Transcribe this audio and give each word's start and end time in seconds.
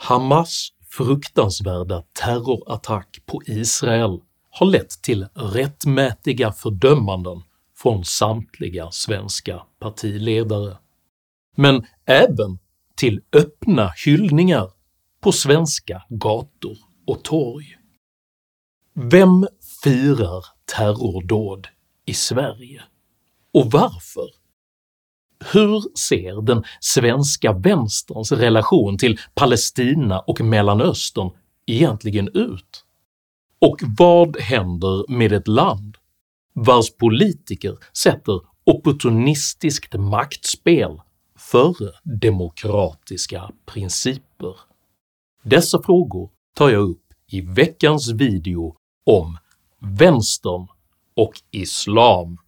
Hamas 0.00 0.68
fruktansvärda 0.90 2.04
terrorattack 2.12 3.18
på 3.26 3.42
Israel 3.46 4.20
har 4.50 4.66
lett 4.66 5.02
till 5.02 5.26
rättmätiga 5.34 6.52
fördömanden 6.52 7.42
från 7.76 8.04
samtliga 8.04 8.90
svenska 8.90 9.62
partiledare, 9.80 10.76
men 11.56 11.86
även 12.04 12.58
till 12.96 13.20
öppna 13.32 13.92
hyllningar 14.04 14.72
på 15.20 15.32
svenska 15.32 16.02
gator 16.08 16.78
och 17.06 17.24
torg. 17.24 17.66
Vem 18.94 19.46
firar 19.84 20.44
terrordåd 20.76 21.68
i 22.04 22.14
Sverige? 22.14 22.82
Och 23.54 23.70
varför? 23.70 24.37
Hur 25.52 25.96
ser 25.98 26.42
den 26.42 26.64
svenska 26.80 27.52
vänsterns 27.52 28.32
relation 28.32 28.98
till 28.98 29.18
Palestina 29.34 30.20
och 30.20 30.40
Mellanöstern 30.40 31.30
egentligen 31.66 32.28
ut? 32.34 32.84
Och 33.60 33.78
vad 33.98 34.40
händer 34.40 35.12
med 35.12 35.32
ett 35.32 35.48
land 35.48 35.96
vars 36.52 36.96
politiker 36.96 37.76
sätter 37.92 38.40
opportunistiskt 38.64 39.94
maktspel 39.94 41.00
före 41.38 41.92
demokratiska 42.20 43.50
principer? 43.66 44.56
Dessa 45.42 45.82
frågor 45.82 46.30
tar 46.54 46.70
jag 46.70 46.82
upp 46.82 47.04
i 47.30 47.40
veckans 47.40 48.10
video 48.10 48.76
om 49.06 49.38
vänstern 49.80 50.66
och 51.16 51.32
islam. 51.50 52.38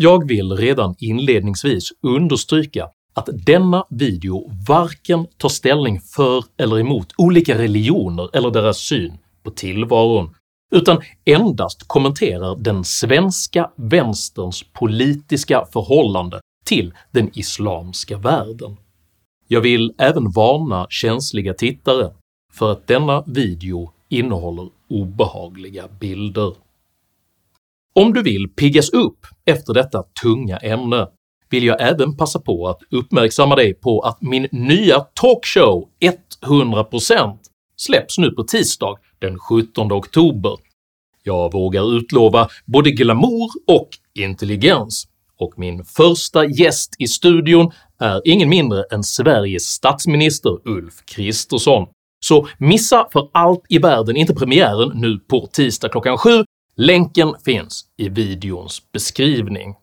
Jag 0.00 0.28
vill 0.28 0.52
redan 0.52 0.94
inledningsvis 0.98 1.88
understryka 2.02 2.88
att 3.14 3.28
denna 3.46 3.84
video 3.90 4.50
varken 4.68 5.26
tar 5.36 5.48
ställning 5.48 6.00
för 6.00 6.44
eller 6.56 6.78
emot 6.78 7.12
olika 7.16 7.58
religioner 7.58 8.36
eller 8.36 8.50
deras 8.50 8.78
syn 8.78 9.18
på 9.42 9.50
tillvaron, 9.50 10.34
utan 10.74 11.00
endast 11.24 11.88
kommenterar 11.88 12.56
den 12.56 12.84
svenska 12.84 13.70
vänsterns 13.76 14.64
politiska 14.72 15.66
förhållande 15.72 16.40
till 16.64 16.94
den 17.10 17.30
islamska 17.38 18.18
världen. 18.18 18.76
Jag 19.48 19.60
vill 19.60 19.94
även 19.98 20.30
varna 20.30 20.86
känsliga 20.90 21.54
tittare 21.54 22.10
för 22.52 22.72
att 22.72 22.86
denna 22.86 23.22
video 23.26 23.92
innehåller 24.08 24.68
obehagliga 24.88 25.88
bilder. 26.00 26.52
Om 27.98 28.12
du 28.12 28.22
vill 28.22 28.48
piggas 28.48 28.90
upp 28.90 29.26
efter 29.46 29.74
detta 29.74 30.02
tunga 30.22 30.56
ämne 30.56 31.06
vill 31.50 31.64
jag 31.64 31.82
även 31.82 32.16
passa 32.16 32.40
på 32.40 32.68
att 32.68 32.78
uppmärksamma 32.90 33.56
dig 33.56 33.74
på 33.74 34.00
att 34.00 34.22
min 34.22 34.48
nya 34.52 35.00
talkshow 35.00 35.88
100% 36.46 37.38
släpps 37.76 38.18
nu 38.18 38.30
på 38.30 38.42
tisdag 38.42 38.94
den 39.18 39.38
17 39.38 39.92
oktober. 39.92 40.52
Jag 41.22 41.52
vågar 41.52 41.96
utlova 41.96 42.48
både 42.66 42.90
glamour 42.90 43.50
och 43.66 43.88
intelligens, 44.14 45.08
och 45.38 45.54
min 45.56 45.84
första 45.84 46.44
gäst 46.44 46.94
i 46.98 47.06
studion 47.06 47.70
är 48.00 48.22
ingen 48.24 48.48
mindre 48.48 48.84
än 48.90 49.04
Sveriges 49.04 49.64
statsminister 49.64 50.68
Ulf 50.68 50.94
Kristersson. 51.04 51.86
Så 52.20 52.48
missa 52.58 53.08
för 53.12 53.28
allt 53.32 53.62
i 53.68 53.78
världen 53.78 54.16
inte 54.16 54.34
premiären 54.34 54.92
nu 54.94 55.18
på 55.18 55.46
tisdag 55.52 55.88
klockan 55.88 56.18
7, 56.18 56.44
länken 56.78 57.34
finns 57.44 57.84
i 57.96 58.08
videons 58.08 58.92
beskrivning. 58.92 59.74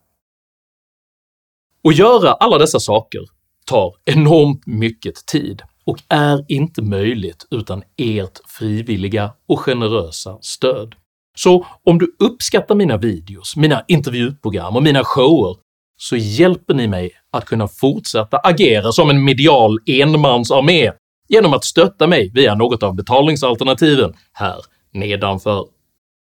Att 1.87 1.97
göra 1.97 2.31
alla 2.31 2.57
dessa 2.57 2.79
saker 2.79 3.21
tar 3.65 3.93
enormt 4.05 4.65
mycket 4.65 5.25
tid 5.25 5.61
och 5.85 5.97
är 6.09 6.45
inte 6.47 6.81
möjligt 6.81 7.45
utan 7.51 7.83
ert 7.97 8.39
frivilliga 8.47 9.31
och 9.47 9.59
generösa 9.59 10.37
stöd. 10.41 10.95
Så 11.37 11.65
om 11.83 11.97
du 11.97 12.15
uppskattar 12.19 12.75
mina 12.75 12.97
videos, 12.97 13.55
mina 13.55 13.83
intervjuprogram 13.87 14.75
och 14.75 14.83
mina 14.83 15.03
shower 15.03 15.55
så 15.97 16.15
hjälper 16.15 16.73
ni 16.73 16.87
mig 16.87 17.11
att 17.31 17.45
kunna 17.45 17.67
fortsätta 17.67 18.37
agera 18.37 18.91
som 18.91 19.09
en 19.09 19.23
medial 19.23 19.79
enmansarmé 19.85 20.91
genom 21.27 21.53
att 21.53 21.63
stötta 21.63 22.07
mig 22.07 22.31
via 22.33 22.55
något 22.55 22.83
av 22.83 22.95
betalningsalternativen 22.95 24.13
här 24.33 24.61
nedanför. 24.93 25.74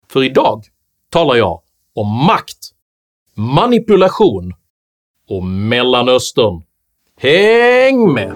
För 0.10 0.24
idag 0.24 0.66
talar 1.10 1.36
jag 1.36 1.62
om 1.94 2.26
makt, 2.26 2.58
manipulation 3.36 4.54
och 5.30 5.44
Mellanöstern. 5.44 6.64
Häng 7.16 8.14
med! 8.14 8.34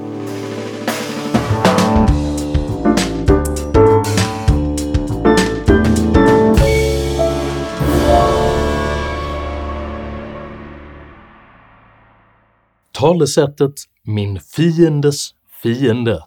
Talesättet 12.92 13.74
“min 14.04 14.40
fiendes 14.40 15.30
fiende 15.64 16.24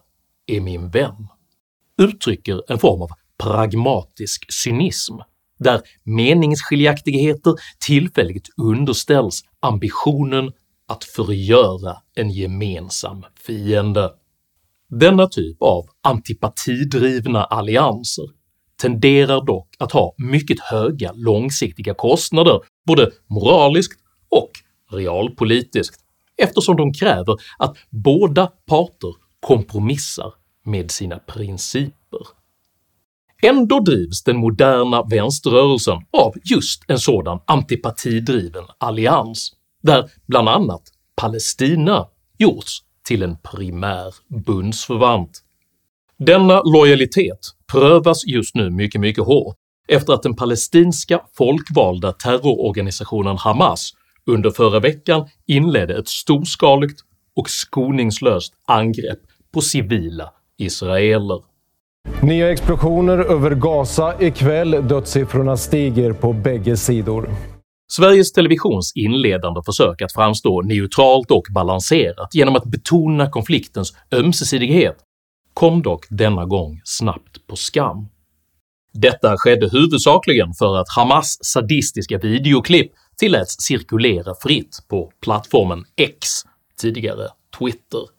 är 0.47 0.61
min 0.61 0.89
vän” 0.89 1.27
uttrycker 1.97 2.71
en 2.71 2.79
form 2.79 3.01
av 3.01 3.09
pragmatisk 3.37 4.53
cynism 4.53 5.13
där 5.59 5.81
meningsskiljaktigheter 6.03 7.53
tillfälligt 7.87 8.47
underställs 8.57 9.41
ambitionen 9.59 10.51
att 10.87 11.03
förgöra 11.03 11.97
en 12.15 12.29
gemensam 12.31 13.25
fiende. 13.47 14.11
Denna 14.89 15.27
typ 15.27 15.61
av 15.61 15.85
antipatidrivna 16.03 17.43
allianser 17.43 18.25
tenderar 18.81 19.45
dock 19.45 19.69
att 19.79 19.91
ha 19.91 20.15
mycket 20.17 20.59
höga 20.59 21.11
långsiktiga 21.15 21.93
kostnader 21.93 22.59
både 22.87 23.11
moraliskt 23.27 23.99
och 24.29 24.51
realpolitiskt 24.91 25.99
eftersom 26.37 26.75
de 26.75 26.93
kräver 26.93 27.37
att 27.57 27.77
båda 27.89 28.47
parter 28.47 29.13
kompromissar 29.39 30.33
med 30.65 30.91
sina 30.91 31.19
principer. 31.19 32.04
Ändå 33.45 33.79
drivs 33.79 34.23
den 34.23 34.37
moderna 34.37 35.03
vänsterrörelsen 35.03 35.97
av 36.11 36.33
just 36.43 36.83
en 36.87 36.99
sådan 36.99 37.39
antipatidriven 37.45 38.63
allians, 38.77 39.53
där 39.83 40.09
bland 40.27 40.49
annat 40.49 40.81
Palestina 41.15 42.07
gjorts 42.37 42.79
till 43.07 43.23
en 43.23 43.37
primär 43.37 44.13
bundsförvant. 44.45 45.41
Denna 46.17 46.61
lojalitet 46.61 47.39
prövas 47.71 48.25
just 48.25 48.55
nu 48.55 48.69
mycket 48.69 49.01
mycket 49.01 49.23
hårt 49.23 49.55
efter 49.87 50.13
att 50.13 50.23
den 50.23 50.35
palestinska 50.35 51.21
folkvalda 51.37 52.11
terrororganisationen 52.11 53.37
Hamas 53.37 53.91
under 54.25 54.51
förra 54.51 54.79
veckan 54.79 55.29
inledde 55.47 55.97
ett 55.97 56.07
storskaligt 56.07 57.01
och 57.35 57.49
skoningslöst 57.49 58.53
angrepp 58.67 59.19
på 59.53 59.61
civila 59.61 60.31
israeler. 60.57 61.54
Nya 62.23 62.51
explosioner 62.51 63.17
över 63.17 63.51
Gaza 63.55 64.21
ikväll. 64.21 64.71
Dödssiffrorna 64.71 65.57
stiger 65.57 66.13
på 66.13 66.33
bägge 66.33 66.77
sidor. 66.77 67.29
Sveriges 67.91 68.31
Televisions 68.31 68.91
inledande 68.95 69.61
försök 69.65 70.01
att 70.01 70.13
framstå 70.13 70.61
neutralt 70.61 71.31
och 71.31 71.43
balanserat 71.53 72.35
genom 72.35 72.55
att 72.55 72.65
betona 72.65 73.29
konfliktens 73.29 73.97
ömsesidighet 74.11 74.97
kom 75.53 75.81
dock 75.81 76.05
denna 76.09 76.45
gång 76.45 76.81
snabbt 76.83 77.47
på 77.47 77.55
skam. 77.55 78.07
Detta 78.93 79.37
skedde 79.37 79.69
huvudsakligen 79.69 80.53
för 80.53 80.77
att 80.77 80.89
Hamas 80.89 81.37
sadistiska 81.41 82.17
videoklipp 82.17 82.91
tilläts 83.17 83.55
cirkulera 83.59 84.33
fritt 84.41 84.77
på 84.89 85.11
plattformen 85.23 85.85
X, 85.95 86.27
tidigare 86.81 87.27
Twitter. 87.59 88.14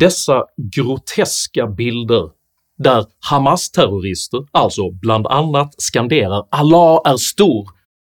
Dessa 0.00 0.44
groteska 0.56 1.66
bilder 1.66 2.30
där 2.78 3.06
Hamas-terrorister 3.30 4.46
alltså 4.52 4.90
bland 4.90 5.26
annat 5.26 5.74
skanderar 5.78 6.46
“Allah 6.50 7.00
är 7.04 7.16
stor” 7.16 7.68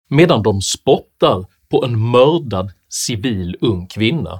medan 0.09 0.43
de 0.43 0.61
spottar 0.61 1.45
på 1.71 1.85
en 1.85 2.11
mördad 2.11 2.71
civil 2.89 3.57
ung 3.61 3.87
kvinna 3.87 4.39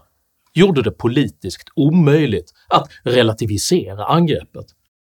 gjorde 0.54 0.82
det 0.82 0.92
politiskt 0.92 1.70
omöjligt 1.76 2.52
att 2.70 2.90
relativisera 3.04 4.06
angreppet, 4.06 4.66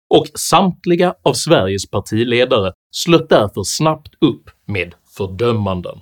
och 0.09 0.25
samtliga 0.35 1.15
av 1.23 1.33
Sveriges 1.33 1.89
partiledare 1.89 2.73
slöt 2.91 3.29
därför 3.29 3.63
snabbt 3.63 4.13
upp 4.21 4.49
med 4.65 4.95
fördömanden. 5.17 5.99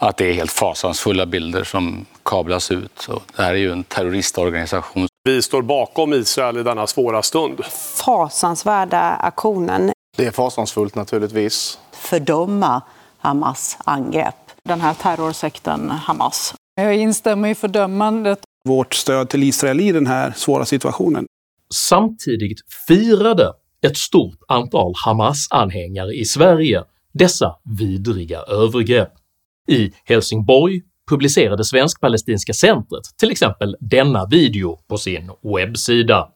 Att 0.00 0.16
det 0.16 0.26
är 0.26 0.32
helt 0.32 0.52
fasansfulla 0.52 1.26
bilder 1.26 1.64
som 1.64 2.06
kablas 2.24 2.70
ut. 2.70 3.06
Och 3.08 3.22
det 3.36 3.42
här 3.42 3.54
är 3.54 3.58
ju 3.58 3.72
en 3.72 3.84
terroristorganisation 3.84 5.08
vi 5.28 5.42
står 5.42 5.62
bakom 5.62 6.12
Israel 6.12 6.56
i 6.56 6.62
denna 6.62 6.86
svåra 6.86 7.22
stund. 7.22 7.64
Fasansvärda 8.04 9.00
aktionen. 9.00 9.92
Det 10.16 10.26
är 10.26 10.30
fasansfullt 10.30 10.94
naturligtvis. 10.94 11.78
Fördöma 11.92 12.82
Hamas 13.18 13.78
angrepp. 13.84 14.34
Den 14.64 14.80
här 14.80 14.94
terrorsekten 14.94 15.90
Hamas. 15.90 16.54
Jag 16.74 16.96
instämmer 16.96 17.48
i 17.48 17.54
fördömandet. 17.54 18.38
Vårt 18.64 18.94
stöd 18.94 19.28
till 19.28 19.42
Israel 19.42 19.80
i 19.80 19.92
den 19.92 20.06
här 20.06 20.32
svåra 20.36 20.64
situationen. 20.64 21.26
Samtidigt 21.74 22.58
firade 22.86 23.52
ett 23.86 23.96
stort 23.96 24.38
antal 24.48 24.92
Hamas-anhängare 25.04 26.12
i 26.12 26.24
Sverige 26.24 26.84
dessa 27.12 27.56
vidriga 27.78 28.38
övergrepp. 28.40 29.12
I 29.68 29.92
Helsingborg 30.04 30.82
publicerade 31.10 31.64
Svensk-palestinska 31.64 32.52
centret 32.52 33.02
till 33.18 33.30
exempel 33.30 33.76
denna 33.80 34.26
video 34.26 34.78
på 34.88 34.98
sin 34.98 35.30
webbsida. 35.42 36.28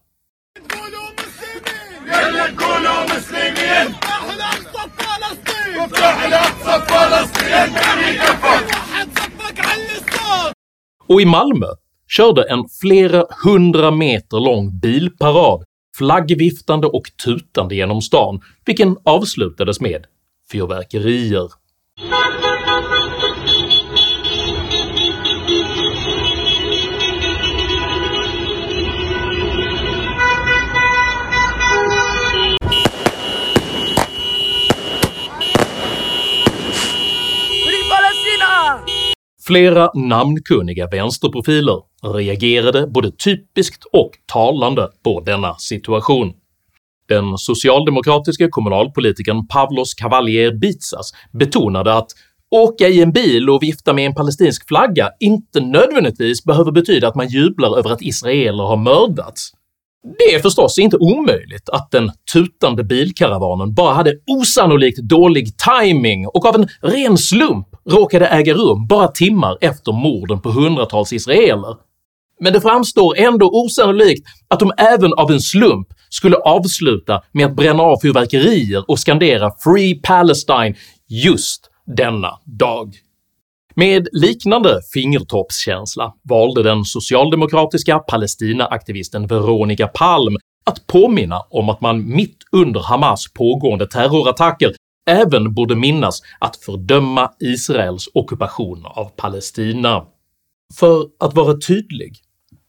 Och 11.06 11.20
i 11.20 11.24
Malmö 11.24 11.66
körde 12.08 12.42
en 12.42 12.64
flera 12.80 13.24
hundra 13.44 13.90
meter 13.90 14.40
lång 14.40 14.80
bilparad 14.80 15.64
flaggviftande 15.98 16.86
och 16.86 17.02
tutande 17.24 17.74
genom 17.74 18.02
stan, 18.02 18.40
vilken 18.66 18.96
avslutades 19.04 19.80
med 19.80 20.06
fyrverkerier. 20.52 21.48
Flera 39.48 39.90
namnkunniga 39.94 40.86
vänsterprofiler 40.86 41.80
reagerade 42.02 42.86
både 42.86 43.10
typiskt 43.10 43.84
och 43.92 44.10
talande 44.32 44.88
på 45.04 45.20
denna 45.20 45.54
situation. 45.54 46.32
Den 47.08 47.38
socialdemokratiska 47.38 48.48
kommunalpolitikern 48.50 49.46
Pavlos 49.46 49.94
Cavalier 49.94 50.52
Bitsas 50.52 51.12
betonade 51.32 51.94
att 51.94 52.06
åka 52.50 52.88
i 52.88 53.02
en 53.02 53.12
bil 53.12 53.50
och 53.50 53.62
vifta 53.62 53.92
med 53.92 54.06
en 54.06 54.14
palestinsk 54.14 54.68
flagga 54.68 55.10
inte 55.20 55.60
nödvändigtvis 55.60 56.44
behöver 56.44 56.72
betyda 56.72 57.08
att 57.08 57.14
man 57.14 57.28
jublar 57.28 57.78
över 57.78 57.90
att 57.90 58.02
israeler 58.02 58.64
har 58.64 58.76
mördats. 58.76 59.52
Det 60.18 60.34
är 60.34 60.38
förstås 60.38 60.78
inte 60.78 60.96
omöjligt 60.96 61.68
att 61.68 61.90
den 61.90 62.10
tutande 62.32 62.84
bilkaravanen 62.84 63.74
bara 63.74 63.94
hade 63.94 64.14
osannolikt 64.26 64.98
dålig 64.98 65.48
timing 65.58 66.26
och 66.26 66.46
av 66.46 66.54
en 66.54 66.68
ren 66.82 67.18
slump 67.18 67.68
råkade 67.90 68.26
äga 68.26 68.54
rum 68.54 68.86
bara 68.86 69.08
timmar 69.08 69.58
efter 69.60 69.92
morden 69.92 70.40
på 70.40 70.50
hundratals 70.50 71.12
israeler, 71.12 71.76
men 72.40 72.52
det 72.52 72.60
framstår 72.60 73.18
ändå 73.18 73.50
osannolikt 73.52 74.26
att 74.48 74.60
de 74.60 74.72
även 74.78 75.12
av 75.12 75.30
en 75.30 75.40
slump 75.40 75.88
skulle 76.08 76.36
avsluta 76.36 77.22
med 77.32 77.46
att 77.46 77.56
bränna 77.56 77.82
av 77.82 77.96
fyrverkerier 78.02 78.90
och 78.90 78.98
skandera 78.98 79.50
“Free 79.64 79.94
Palestine” 79.94 80.74
just 81.08 81.70
denna 81.96 82.30
dag. 82.44 82.94
Med 83.78 84.08
liknande 84.12 84.80
fingertoppskänsla 84.94 86.14
valde 86.22 86.62
den 86.62 86.84
socialdemokratiska 86.84 87.98
Palestina-aktivisten 87.98 89.26
Veronica 89.26 89.88
Palm 89.88 90.36
att 90.66 90.86
påminna 90.86 91.40
om 91.50 91.68
att 91.68 91.80
man 91.80 92.08
mitt 92.08 92.38
under 92.52 92.80
Hamas 92.80 93.32
pågående 93.32 93.86
terrorattacker 93.86 94.74
även 95.10 95.54
borde 95.54 95.76
minnas 95.76 96.22
att 96.38 96.56
fördöma 96.56 97.30
Israels 97.40 98.08
ockupation 98.14 98.86
av 98.86 99.04
Palestina. 99.16 100.06
För 100.78 101.06
att 101.20 101.34
vara 101.34 101.56
tydlig 101.66 102.16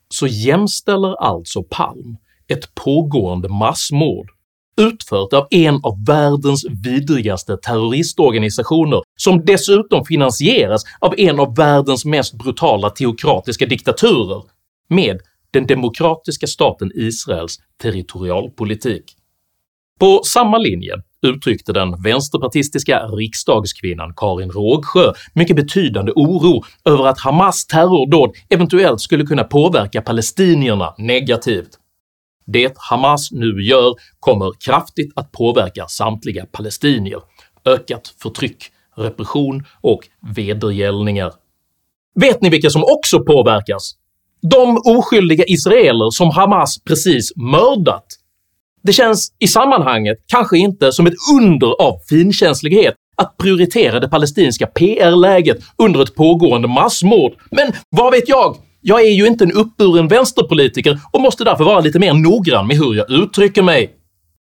så 0.10 0.28
jämställer 0.28 1.16
alltså 1.16 1.64
Palm 1.64 2.18
ett 2.48 2.76
pågående 2.76 3.50
massmord 3.50 4.32
utfört 4.80 5.34
av 5.34 5.48
en 5.52 5.76
av 5.84 6.06
världens 6.08 6.66
vidrigaste 6.84 7.58
terroristorganisationer 7.58 9.02
som 9.16 9.46
dessutom 9.46 10.06
finansieras 10.06 10.84
av 11.00 11.14
en 11.18 11.40
av 11.40 11.56
världens 11.56 12.06
mest 12.06 12.34
brutala 12.34 12.90
teokratiska 12.90 13.66
diktaturer 13.66 14.44
med 14.90 15.20
den 15.52 15.68
demokratiska 15.68 16.48
staten 16.48 16.92
Israels 16.96 17.58
territorialpolitik. 17.82 19.04
På 20.00 20.22
samma 20.24 20.58
linje 20.58 20.94
uttryckte 21.22 21.74
den 21.74 22.02
vänsterpartistiska 22.04 23.00
riksdagskvinnan 23.00 24.14
Karin 24.16 24.52
Rågsjö 24.52 25.14
mycket 25.34 25.56
betydande 25.56 26.12
oro 26.12 26.64
över 26.86 27.08
att 27.08 27.20
Hamas 27.20 27.66
terrordåd 27.66 28.32
eventuellt 28.50 29.02
skulle 29.02 29.26
kunna 29.26 29.44
påverka 29.44 30.02
palestinierna 30.02 30.94
negativt. 30.98 31.70
Det 32.54 32.74
Hamas 32.78 33.32
nu 33.32 33.64
gör 33.64 33.94
kommer 34.20 34.52
kraftigt 34.66 35.12
att 35.16 35.32
påverka 35.32 35.88
samtliga 35.88 36.46
palestinier, 36.46 37.22
ökat 37.66 38.14
förtryck, 38.22 38.64
repression 38.98 39.66
och 39.82 40.00
vedergällningar. 40.36 41.32
Vet 42.16 42.42
ni 42.42 42.50
vilka 42.50 42.70
som 42.70 42.84
också 42.84 43.20
påverkas? 43.20 43.96
De 44.42 44.78
oskyldiga 44.78 45.44
israeler 45.48 46.10
som 46.12 46.30
Hamas 46.30 46.84
precis 46.84 47.36
mördat. 47.36 48.06
Det 48.84 48.94
känns 48.94 49.34
i 49.40 49.48
sammanhanget 49.48 50.18
kanske 50.28 50.58
inte 50.58 50.92
som 50.92 51.08
ett 51.08 51.14
under 51.34 51.68
av 51.68 52.00
finkänslighet 52.10 52.96
att 53.18 53.38
prioritera 53.38 54.00
det 54.00 54.10
palestinska 54.10 54.68
PR-läget 54.68 55.58
under 55.78 56.02
ett 56.04 56.16
pågående 56.16 56.68
massmord, 56.68 57.34
men 57.52 57.74
vad 57.90 58.12
vet 58.12 58.30
jag? 58.30 58.58
Jag 58.82 59.02
är 59.02 59.12
ju 59.12 59.28
inte 59.28 59.44
en 59.44 59.52
uppburen 59.52 60.08
vänsterpolitiker 60.08 61.00
och 61.12 61.22
måste 61.22 61.44
därför 61.44 61.64
vara 61.64 61.80
lite 61.80 62.00
mer 62.00 62.14
noggrann 62.14 62.68
med 62.68 62.78
hur 62.78 62.94
jag 62.94 63.12
uttrycker 63.12 63.64
mig. 63.64 63.96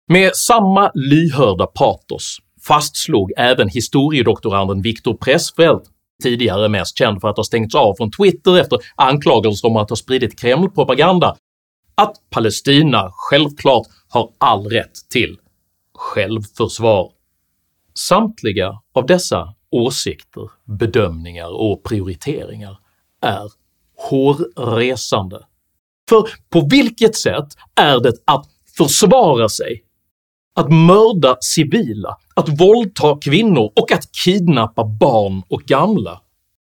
Med 0.09 0.37
samma 0.37 0.91
lyhörda 0.95 1.67
patos 1.67 2.39
fastslog 2.67 3.33
även 3.37 3.69
historiedoktoranden 3.69 4.83
Viktor 4.83 5.15
Pressfeldt, 5.15 5.87
tidigare 6.23 6.69
mest 6.69 6.99
känd 6.99 7.21
för 7.21 7.29
att 7.29 7.37
ha 7.37 7.45
stängts 7.45 7.75
av 7.75 7.95
från 7.95 8.11
Twitter 8.11 8.59
efter 8.59 8.79
anklagelser 8.97 9.69
om 9.69 9.77
att 9.77 9.91
ha 9.91 9.97
spridit 9.97 10.41
Kreml-propaganda, 10.41 11.37
att 11.95 12.17
Palestina 12.31 13.11
självklart 13.13 13.87
har 14.09 14.31
all 14.39 14.67
rätt 14.67 14.95
till 15.11 15.37
självförsvar. 15.95 17.11
Samtliga 17.95 18.81
av 18.95 19.07
dessa 19.07 19.55
åsikter, 19.71 20.51
bedömningar 20.79 21.61
och 21.61 21.83
prioriteringar 21.85 22.79
är 23.23 23.62
hårresande. 24.11 25.41
För 26.09 26.29
på 26.51 26.69
vilket 26.71 27.17
sätt 27.17 27.47
är 27.75 28.01
det 28.01 28.13
att 28.25 28.47
försvara 28.77 29.49
sig, 29.49 29.83
att 30.55 30.73
mörda 30.73 31.37
civila, 31.41 32.17
att 32.35 32.61
våldta 32.61 33.19
kvinnor 33.21 33.73
och 33.77 33.93
att 33.93 34.13
kidnappa 34.13 34.85
barn 34.85 35.43
och 35.49 35.61
gamla? 35.61 36.21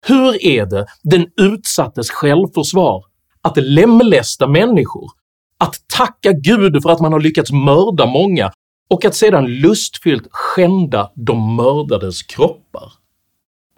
Hur 0.07 0.45
är 0.45 0.65
det 0.65 0.85
den 1.03 1.27
utsattes 1.41 2.09
självförsvar 2.11 3.05
att 3.41 3.57
lemlästa 3.57 4.47
människor, 4.47 5.11
att 5.57 5.75
tacka 5.87 6.31
gud 6.31 6.83
för 6.83 6.89
att 6.89 6.99
man 6.99 7.13
har 7.13 7.19
lyckats 7.19 7.51
mörda 7.51 8.05
många 8.05 8.51
och 8.89 9.05
att 9.05 9.15
sedan 9.15 9.45
lustfyllt 9.45 10.27
skända 10.31 11.11
de 11.15 11.55
mördades 11.55 12.23
kroppar? 12.23 12.93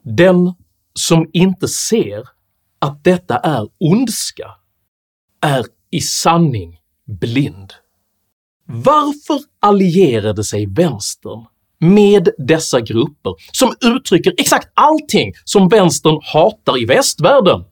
Den 0.04 0.54
som 0.94 1.30
inte 1.34 1.68
ser 1.68 2.28
att 2.82 3.04
detta 3.04 3.38
är 3.38 3.68
ondska 3.80 4.52
är 5.42 5.66
i 5.92 6.02
sanning 6.02 6.78
blind. 7.22 7.74
Varför 8.66 9.40
allierade 9.60 10.44
sig 10.44 10.66
vänstern 10.66 11.46
med 11.80 12.30
dessa 12.38 12.82
grupper 12.82 13.34
som 13.52 13.74
uttrycker 13.96 14.34
exakt 14.38 14.72
allting 14.74 15.34
som 15.44 15.68
vänstern 15.70 16.20
hatar 16.34 16.82
i 16.82 16.86
västvärlden? 16.86 17.64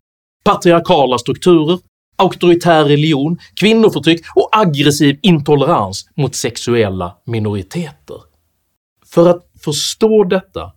Patriarkala 0.44 1.18
strukturer, 1.18 1.80
auktoritär 2.16 2.86
religion, 2.86 3.38
kvinnoförtryck 3.56 4.22
och 4.36 4.50
aggressiv 4.52 5.20
intolerans 5.22 6.10
mot 6.18 6.36
sexuella 6.36 7.18
minoriteter. 7.26 8.18
För 9.06 9.30
att 9.30 9.46
förstå 9.64 10.24
detta 10.24 10.72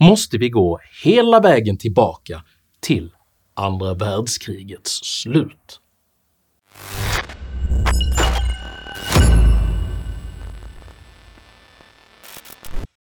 måste 0.00 0.38
vi 0.38 0.50
gå 0.50 0.78
hela 1.04 1.40
vägen 1.40 1.78
tillbaka 1.78 2.42
till 2.80 3.10
andra 3.58 3.94
världskrigets 3.94 5.00
slut. 5.04 5.80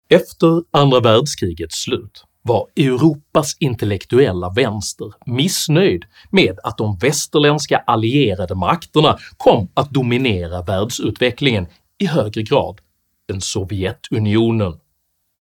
Efter 0.08 0.62
andra 0.70 1.00
världskrigets 1.00 1.82
slut 1.82 2.24
var 2.42 2.66
Europas 2.76 3.56
intellektuella 3.60 4.50
vänster 4.50 5.12
missnöjd 5.26 6.04
med 6.30 6.58
att 6.64 6.78
de 6.78 6.98
västerländska 6.98 7.78
allierade 7.86 8.54
makterna 8.54 9.18
kom 9.36 9.68
att 9.74 9.90
dominera 9.90 10.62
världsutvecklingen 10.62 11.66
i 11.98 12.06
högre 12.06 12.42
grad 12.42 12.80
än 13.32 13.40
Sovjetunionen. 13.40 14.81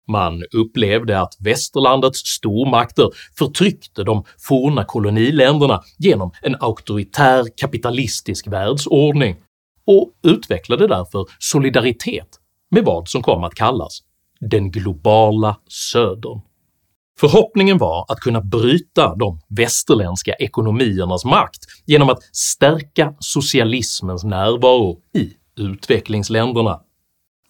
Man 0.09 0.43
upplevde 0.53 1.21
att 1.21 1.37
västerlandets 1.41 2.19
stormakter 2.19 3.11
förtryckte 3.39 4.05
de 4.05 4.25
forna 4.39 4.85
koloniländerna 4.85 5.83
genom 5.99 6.33
en 6.43 6.57
auktoritär 6.61 7.45
kapitalistisk 7.57 8.47
världsordning 8.47 9.37
och 9.87 10.11
utvecklade 10.23 10.87
därför 10.87 11.27
solidaritet 11.39 12.29
med 12.71 12.85
vad 12.85 13.09
som 13.09 13.23
kom 13.23 13.45
att 13.45 13.55
kallas 13.55 14.01
“den 14.41 14.71
globala 14.71 15.57
södern”. 15.69 16.41
Förhoppningen 17.21 17.79
var 17.79 18.05
att 18.09 18.19
kunna 18.21 18.41
bryta 18.41 19.15
de 19.15 19.41
västerländska 19.49 20.33
ekonomiernas 20.33 21.25
makt 21.25 21.61
genom 21.87 22.11
att 22.11 22.23
stärka 22.33 23.15
socialismens 23.19 24.25
närvaro 24.25 25.01
i 25.15 25.33
utvecklingsländerna. 25.57 26.81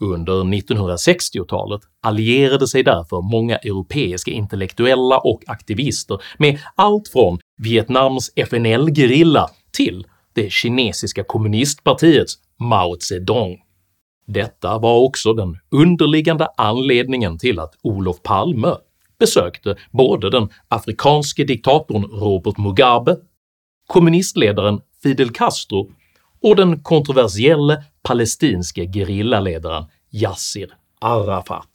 Under 0.01 0.33
1960-talet 0.33 1.81
allierade 2.03 2.69
sig 2.69 2.83
därför 2.83 3.23
många 3.23 3.57
europeiska 3.57 4.31
intellektuella 4.31 5.19
och 5.19 5.43
aktivister 5.47 6.19
med 6.39 6.59
allt 6.75 7.09
från 7.09 7.39
Vietnams 7.63 8.31
FNL-gerilla 8.37 9.51
till 9.73 10.07
det 10.33 10.53
kinesiska 10.53 11.25
kommunistpartiets 11.25 12.35
Mao 12.61 12.97
Zedong. 13.01 13.57
Detta 14.27 14.79
var 14.79 14.99
också 14.99 15.33
den 15.33 15.59
underliggande 15.71 16.49
anledningen 16.57 17.39
till 17.39 17.59
att 17.59 17.75
Olof 17.83 18.23
Palme 18.23 18.75
besökte 19.19 19.77
både 19.91 20.31
den 20.31 20.49
afrikanske 20.69 21.45
diktatorn 21.45 22.05
Robert 22.05 22.59
Mugabe, 22.59 23.17
kommunistledaren 23.87 24.81
Fidel 25.03 25.31
Castro 25.31 25.91
och 26.45 26.57
den 26.57 26.83
kontroversielle 26.83 27.85
palestinske 28.03 28.87
gerillaledaren 28.87 29.85
Yassir 30.11 30.77
Arafat. 31.01 31.71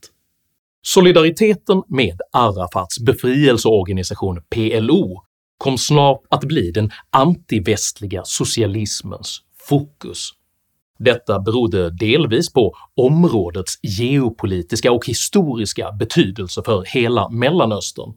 Solidariteten 0.82 1.84
med 1.88 2.22
Arafats 2.32 3.00
befrielseorganisation 3.00 4.42
PLO 4.50 5.24
kom 5.58 5.78
snart 5.78 6.22
att 6.30 6.44
bli 6.44 6.72
den 6.72 6.92
antivästliga 7.10 8.22
socialismens 8.26 9.42
fokus. 9.70 10.30
Detta 11.00 11.40
berodde 11.40 11.90
delvis 11.90 12.54
på 12.54 12.74
områdets 12.96 13.80
geopolitiska 13.84 14.92
och 14.92 15.06
historiska 15.06 15.92
betydelse 15.92 16.62
för 16.66 16.84
hela 16.86 17.30
Mellanöstern, 17.30 18.14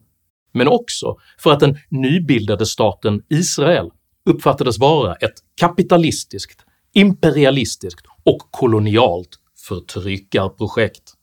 men 0.51 0.67
också 0.67 1.15
för 1.39 1.51
att 1.51 1.59
den 1.59 1.77
nybildade 1.89 2.65
staten 2.65 3.21
Israel 3.29 3.89
uppfattades 4.29 4.79
vara 4.79 5.15
ett 5.15 5.33
kapitalistiskt, 5.55 6.65
imperialistiskt 6.93 8.05
och 8.23 8.37
kolonialt 8.51 9.39
förtryckarprojekt. 9.67 11.13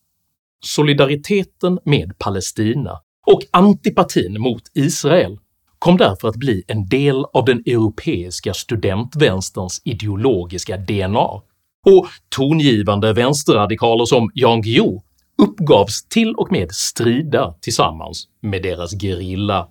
Solidariteten 0.64 1.78
med 1.84 2.18
Palestina 2.18 3.00
och 3.26 3.40
antipatin 3.50 4.40
mot 4.40 4.62
Israel 4.74 5.38
kom 5.78 5.96
därför 5.96 6.28
att 6.28 6.36
bli 6.36 6.62
en 6.66 6.88
del 6.88 7.24
av 7.32 7.44
den 7.44 7.58
europeiska 7.58 8.54
studentvänsterns 8.54 9.82
ideologiska 9.84 10.76
DNA, 10.76 11.42
och 11.86 12.06
tongivande 12.28 13.12
vänsterradikaler 13.12 14.04
som 14.04 14.30
Jan 14.34 14.62
Guillou 14.62 15.02
uppgavs 15.42 16.08
till 16.08 16.34
och 16.34 16.52
med 16.52 16.72
strida 16.72 17.54
tillsammans 17.60 18.28
med 18.40 18.62
deras 18.62 19.02
gerilla. 19.02 19.68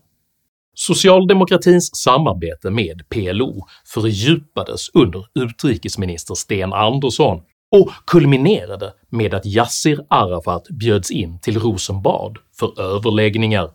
Socialdemokratins 0.81 1.95
samarbete 1.95 2.69
med 2.69 3.09
PLO 3.09 3.65
fördjupades 3.85 4.89
under 4.93 5.25
utrikesminister 5.35 6.35
Sten 6.35 6.73
Andersson 6.73 7.41
och 7.71 7.89
kulminerade 8.07 8.93
med 9.09 9.33
att 9.33 9.45
Yassir 9.45 9.99
Arafat 10.09 10.67
bjöds 10.69 11.11
in 11.11 11.39
till 11.39 11.59
Rosenbad 11.59 12.37
för 12.59 12.81
överläggningar. 12.81 13.71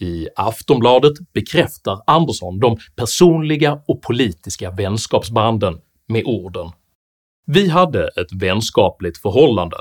I 0.00 0.28
Aftonbladet 0.36 1.12
bekräftar 1.32 2.00
Andersson 2.06 2.60
de 2.60 2.78
personliga 2.96 3.82
och 3.88 4.02
politiska 4.02 4.70
vänskapsbanden 4.70 5.78
med 6.08 6.22
orden 6.26 6.70
“Vi 7.46 7.68
hade 7.68 8.08
ett 8.08 8.32
vänskapligt 8.42 9.18
förhållande. 9.18 9.76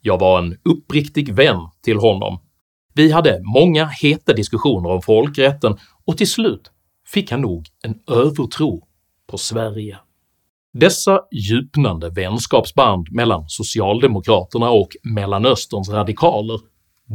Jag 0.00 0.18
var 0.18 0.38
en 0.38 0.56
uppriktig 0.64 1.34
vän 1.34 1.60
till 1.84 1.96
honom. 1.96 2.38
Vi 2.94 3.10
hade 3.10 3.40
många 3.42 3.86
heta 3.86 4.32
diskussioner 4.32 4.90
om 4.90 5.02
folkrätten 5.02 5.78
och 6.04 6.18
till 6.18 6.30
slut 6.30 6.70
fick 7.06 7.30
han 7.30 7.40
nog 7.40 7.66
en 7.82 7.98
övertro 8.06 8.86
på 9.26 9.38
Sverige.” 9.38 9.98
Dessa 10.72 11.20
djupnande 11.32 12.10
vänskapsband 12.10 13.06
mellan 13.10 13.44
socialdemokraterna 13.48 14.70
och 14.70 14.88
Mellanösterns 15.02 15.88
radikaler 15.88 16.60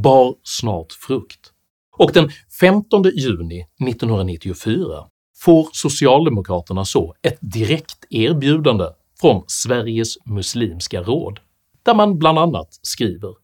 bar 0.04 0.36
snart 0.44 0.92
frukt, 0.92 1.52
och 1.98 2.12
den 2.14 2.30
15 2.60 3.04
juni 3.04 3.66
1994 3.88 5.06
får 5.38 5.68
socialdemokraterna 5.72 6.86
så 6.86 7.16
ett 7.22 7.38
direkt 7.42 8.06
erbjudande 8.10 8.86
från 9.22 9.44
Sveriges 9.48 10.26
Muslimska 10.26 11.02
Råd, 11.02 11.40
där 11.84 11.96
man 11.96 12.18
bland 12.20 12.40
annat 12.40 12.68
skriver 12.82 13.43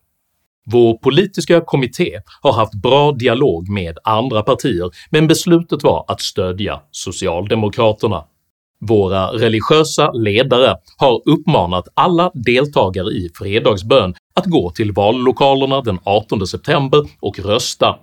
“Vår 0.72 0.98
politiska 0.98 1.62
kommitté 1.62 2.22
har 2.42 2.54
haft 2.54 2.74
bra 2.74 3.12
dialog 3.12 3.70
med 3.70 3.98
andra 4.04 4.42
partier 4.42 4.90
men 5.10 5.28
beslutet 5.28 5.84
var 5.84 6.06
att 6.08 6.22
stödja 6.22 6.82
socialdemokraterna. 6.92 8.24
Våra 8.82 9.28
religiösa 9.28 10.12
ledare 10.12 10.76
har 10.98 11.22
uppmanat 11.26 11.88
alla 11.94 12.32
deltagare 12.34 13.08
i 13.10 13.30
fredagsbön 13.36 14.16
att 14.34 14.46
gå 14.46 14.70
till 14.70 14.92
vallokalerna 14.92 15.82
den 15.82 16.00
18 16.04 16.48
september 16.48 17.00
och 17.20 17.40
rösta. 17.40 17.96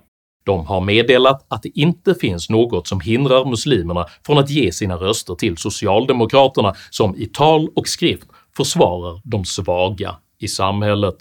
De 0.45 0.65
har 0.65 0.81
meddelat 0.81 1.45
att 1.47 1.63
det 1.63 1.79
inte 1.79 2.15
finns 2.15 2.49
något 2.49 2.87
som 2.87 2.99
hindrar 2.99 3.45
muslimerna 3.45 4.05
från 4.25 4.37
att 4.37 4.49
ge 4.49 4.71
sina 4.71 4.95
röster 4.95 5.35
till 5.35 5.57
socialdemokraterna 5.57 6.73
som 6.89 7.15
i 7.15 7.25
tal 7.25 7.69
och 7.75 7.87
skrift 7.87 8.27
försvarar 8.57 9.21
de 9.23 9.45
svaga 9.45 10.15
i 10.39 10.47
samhället. 10.47 11.15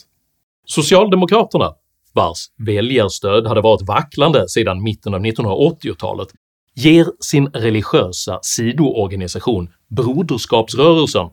Socialdemokraterna, 0.66 1.74
vars 2.12 2.46
väljarstöd 2.66 3.46
hade 3.46 3.60
varit 3.60 3.88
vacklande 3.88 4.48
sedan 4.48 4.82
mitten 4.82 5.14
av 5.14 5.20
1980-talet, 5.20 6.28
ger 6.74 7.06
sin 7.20 7.46
religiösa 7.46 8.38
sidoorganisation 8.42 9.68
Broderskapsrörelsen, 9.88 11.26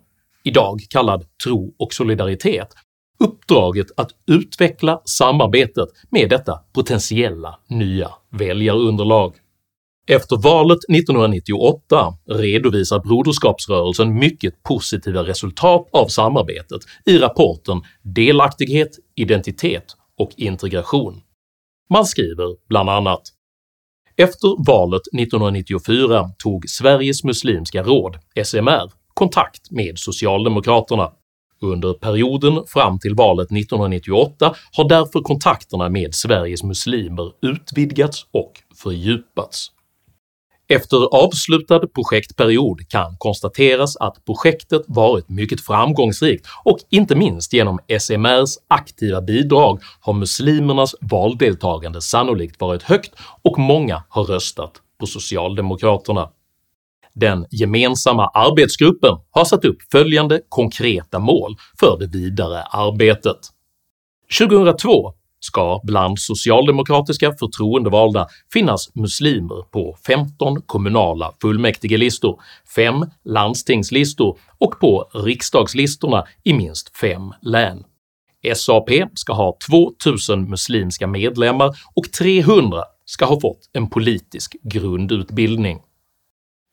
idag 0.44 0.82
kallad 0.90 1.25
Tro 1.44 1.74
och 1.80 1.94
Solidaritet, 1.94 2.68
uppdraget 3.20 3.88
att 3.98 4.10
utveckla 4.28 5.02
samarbetet 5.06 5.90
med 6.10 6.30
detta 6.30 6.60
potentiella 6.74 7.60
nya 7.68 8.10
väljarunderlag. 8.30 9.34
Efter 10.07 10.38
valet 10.38 10.77
1998 10.89 12.13
redovisar 12.29 13.00
Broderskapsrörelsen 13.00 14.19
mycket 14.19 14.63
positiva 14.63 15.24
resultat 15.24 15.89
av 15.91 16.07
samarbetet 16.07 16.81
i 17.05 17.17
rapporten 17.17 17.81
“Delaktighet, 18.01 18.89
identitet 19.15 19.86
och 20.17 20.31
integration”. 20.38 21.22
Man 21.89 22.05
skriver 22.05 22.67
bland 22.69 22.89
annat 22.89 23.22
efter 24.17 24.65
valet 24.67 25.01
1994 25.19 26.29
tog 26.38 26.69
Sveriges 26.69 27.24
Muslimska 27.24 27.83
Råd, 27.83 28.17
SMR, 28.45 28.91
kontakt 29.13 29.72
med 29.72 30.00
socialdemokraterna. 30.00 31.12
Under 31.62 31.93
perioden 31.93 32.63
fram 32.67 33.00
till 33.00 33.15
valet 33.15 33.51
1998 33.51 34.55
har 34.72 34.89
därför 34.89 35.22
kontakterna 35.22 35.89
med 35.89 36.15
Sveriges 36.15 36.63
muslimer 36.63 37.31
utvidgats 37.41 38.25
och 38.31 38.51
fördjupats. 38.83 39.73
Efter 40.70 40.98
avslutad 40.98 41.79
projektperiod 41.88 42.89
kan 42.89 43.15
konstateras 43.17 43.98
att 43.98 44.25
projektet 44.25 44.82
varit 44.88 45.29
mycket 45.29 45.62
framgångsrikt 45.62 46.48
och 46.63 46.77
inte 46.89 47.15
minst 47.15 47.53
genom 47.53 47.79
SMRs 48.00 48.58
aktiva 48.67 49.22
bidrag 49.22 49.79
har 50.00 50.13
muslimernas 50.13 50.96
valdeltagande 51.01 52.01
sannolikt 52.01 52.62
varit 52.62 52.84
högt 52.84 53.12
och 53.41 53.60
många 53.60 54.03
har 54.10 54.24
röstat 54.24 54.72
på 55.00 55.05
socialdemokraterna. 55.05 56.29
Den 57.13 57.46
gemensamma 57.51 58.27
arbetsgruppen 58.27 59.17
har 59.32 59.46
satt 59.46 59.65
upp 59.65 59.77
följande 59.91 60.41
konkreta 60.50 61.20
mål 61.20 61.55
för 61.79 61.98
det 62.00 62.08
vidare 62.08 62.62
arbetet. 62.62 63.38
2002 64.39 65.13
ska 65.43 65.79
bland 65.83 66.19
socialdemokratiska 66.19 67.33
förtroendevalda 67.39 68.27
finnas 68.53 68.95
muslimer 68.95 69.62
på 69.71 69.97
15 70.07 70.62
kommunala 70.62 71.33
fullmäktigelistor, 71.41 72.41
5 72.75 73.05
landstingslistor 73.25 74.39
och 74.57 74.79
på 74.79 75.09
riksdagslistorna 75.13 76.25
i 76.43 76.53
minst 76.53 76.97
5 76.97 77.21
län. 77.41 77.83
SAP 78.55 78.89
ska 79.13 79.33
ha 79.33 79.57
2000 79.69 80.50
muslimska 80.50 81.07
medlemmar 81.07 81.75
och 81.95 82.12
300 82.12 82.83
ska 83.05 83.25
ha 83.25 83.39
fått 83.39 83.69
en 83.73 83.89
politisk 83.89 84.55
grundutbildning. 84.63 85.79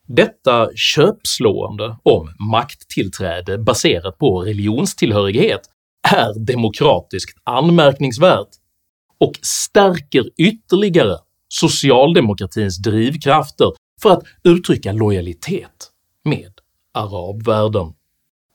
Detta 0.08 0.70
köpslående 0.74 1.96
om 2.02 2.34
makttillträde 2.52 3.58
baserat 3.58 4.18
på 4.18 4.40
religionstillhörighet 4.40 5.60
är 6.08 6.46
demokratiskt 6.46 7.38
anmärkningsvärt 7.44 8.48
och 9.20 9.32
stärker 9.42 10.24
ytterligare 10.38 11.16
socialdemokratins 11.48 12.78
drivkrafter 12.78 13.72
för 14.02 14.10
att 14.10 14.22
uttrycka 14.44 14.92
lojalitet 14.92 15.90
med 16.24 16.52
arabvärlden. 16.94 17.92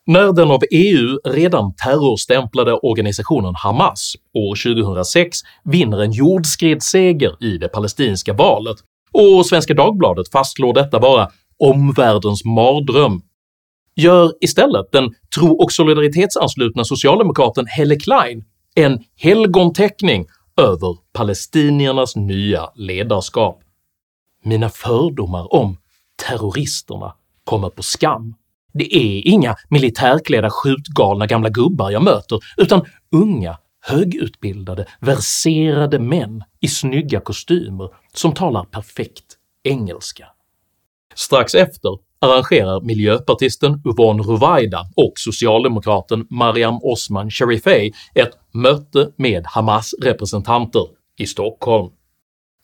När 0.07 0.33
den 0.33 0.51
av 0.51 0.61
EU 0.71 1.19
redan 1.25 1.75
terrorstämplade 1.75 2.73
organisationen 2.73 3.53
Hamas 3.55 4.15
år 4.33 4.75
2006 4.75 5.37
vinner 5.63 6.01
en 6.03 6.11
jordskredsseger 6.11 7.43
i 7.43 7.57
det 7.57 7.67
palestinska 7.67 8.33
valet 8.33 8.77
och 9.11 9.45
Svenska 9.45 9.73
Dagbladet 9.73 10.31
fastslår 10.31 10.73
detta 10.73 10.99
vara 10.99 11.29
“omvärldens 11.59 12.45
mardröm” 12.45 13.21
gör 13.95 14.33
istället 14.41 14.91
den 14.91 15.15
tro 15.35 15.63
och 15.63 15.71
solidaritetsanslutna 15.71 16.83
socialdemokraten 16.83 17.65
Helle 17.67 17.95
Klein 17.95 18.43
en 18.75 18.99
helgonteckning 19.15 20.25
över 20.57 20.97
palestiniernas 21.13 22.15
nya 22.15 22.71
ledarskap. 22.75 23.61
Mina 24.43 24.69
fördomar 24.69 25.53
om 25.53 25.77
terroristerna 26.27 27.15
kommer 27.43 27.69
på 27.69 27.83
skam. 27.83 28.35
Det 28.73 28.95
är 28.95 29.27
inga 29.27 29.55
militärklädda 29.69 30.49
skjutgalna 30.49 31.27
gamla 31.27 31.49
gubbar 31.49 31.91
jag 31.91 32.03
möter, 32.03 32.39
utan 32.57 32.85
unga, 33.11 33.57
högutbildade, 33.81 34.85
verserade 34.99 35.99
män 35.99 36.43
i 36.61 36.67
snygga 36.67 37.19
kostymer 37.19 37.89
som 38.13 38.33
talar 38.33 38.63
perfekt 38.63 39.37
engelska. 39.63 40.27
Strax 41.15 41.55
efter 41.55 41.89
arrangerar 42.25 42.81
miljöpartisten 42.81 43.81
Yvonne 43.85 44.23
Ruwaida 44.23 44.79
och 44.95 45.13
socialdemokraten 45.15 46.27
Mariam 46.29 46.79
Osman 46.81 47.31
Sharifeh 47.31 47.91
ett 48.15 48.31
möte 48.53 49.11
med 49.15 49.45
Hamas-representanter 49.45 50.87
i 51.19 51.27
Stockholm. 51.27 51.91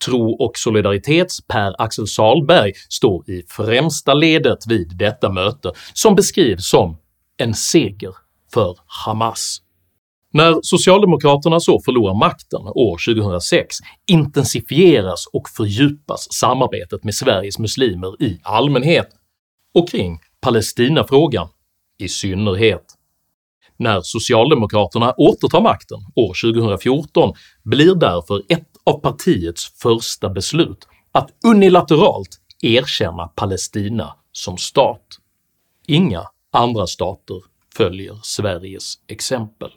Tro 0.06 0.32
och 0.32 0.58
solidaritets 0.58 1.48
Per-Axel 1.48 2.08
Salberg 2.08 2.72
står 2.90 3.30
i 3.30 3.44
främsta 3.48 4.14
ledet 4.14 4.68
vid 4.68 4.98
detta 4.98 5.30
möte 5.30 5.72
som 5.94 6.16
beskrivs 6.16 6.70
som 6.70 6.98
“en 7.38 7.54
seger 7.54 8.16
för 8.54 8.78
Hamas”. 9.06 9.62
När 10.34 10.60
socialdemokraterna 10.62 11.60
så 11.60 11.82
förlorar 11.86 12.14
makten 12.14 12.62
år 12.62 13.14
2006 13.16 13.78
intensifieras 14.08 15.26
och 15.34 15.50
fördjupas 15.50 16.28
samarbetet 16.32 17.04
med 17.04 17.16
Sveriges 17.16 17.60
muslimer 17.60 18.24
i 18.24 18.40
allmänhet 18.44 19.08
och 19.74 19.90
kring 19.90 20.20
Palestinafrågan 20.42 21.48
i 21.98 22.10
synnerhet. 22.10 22.84
När 23.78 24.02
socialdemokraterna 24.02 25.14
återtar 25.18 25.62
makten 25.62 26.00
år 26.16 26.52
2014 26.54 27.34
blir 27.64 27.96
därför 27.96 28.42
ett 28.50 28.70
av 28.84 29.00
partiets 29.00 29.82
första 29.82 30.30
beslut 30.30 30.88
att 31.12 31.30
unilateralt 31.46 32.40
erkänna 32.62 33.28
Palestina 33.28 34.16
som 34.32 34.58
stat. 34.58 35.06
Inga 35.88 36.24
andra 36.52 36.88
stater 36.88 37.42
följer 37.76 38.20
Sveriges 38.24 38.94
exempel. 39.08 39.72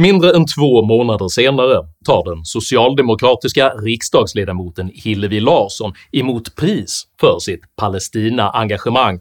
Mindre 0.00 0.30
än 0.30 0.46
två 0.46 0.82
månader 0.82 1.28
senare 1.28 1.86
tar 2.04 2.34
den 2.34 2.44
socialdemokratiska 2.44 3.68
riksdagsledamoten 3.68 4.90
Hillevi 4.94 5.40
Larsson 5.40 5.92
emot 6.12 6.56
pris 6.56 7.06
för 7.20 7.38
sitt 7.38 7.60
Palestina-engagemang 7.76 9.20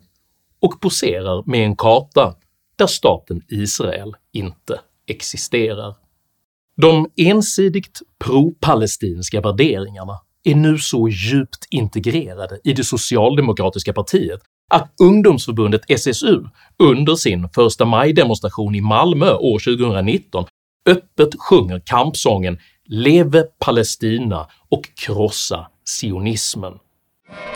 och 0.62 0.82
poserar 0.82 1.44
med 1.46 1.66
en 1.66 1.76
karta 1.76 2.36
där 2.76 2.88
staten 2.88 3.42
Israel 3.50 4.16
inte 4.34 4.80
existerar. 5.08 5.96
De 6.82 7.10
ensidigt 7.16 8.00
pro-palestinska 8.26 9.42
värderingarna 9.42 10.14
är 10.44 10.56
nu 10.56 10.78
så 10.78 11.10
djupt 11.10 11.68
integrerade 11.70 12.60
i 12.64 12.74
det 12.74 12.84
socialdemokratiska 12.84 13.94
partiet 13.94 14.40
att 14.74 14.94
ungdomsförbundet 15.02 15.82
SSU 15.88 16.44
under 16.80 17.16
sin 17.16 17.50
första 17.56 17.86
maj-demonstration 17.86 18.76
i 18.76 18.82
Malmö 18.82 19.34
år 19.34 19.60
2019 19.60 20.46
öppet 20.88 21.30
sjunger 21.40 21.80
kampsången 21.86 22.58
“Leve 22.86 23.44
Palestina” 23.44 24.48
och 24.70 24.90
“Krossa 24.96 25.68
sionismen”. 25.86 26.74